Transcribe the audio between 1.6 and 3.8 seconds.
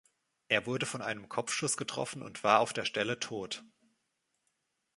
getroffen und war auf der Stelle tot.